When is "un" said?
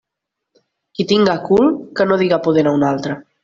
2.83-2.91